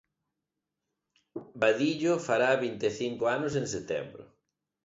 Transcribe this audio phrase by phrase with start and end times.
[1.61, 4.23] Vadillo fará vinte e cinco anos en setembro.